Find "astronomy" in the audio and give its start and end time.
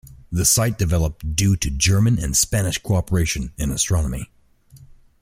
3.69-4.31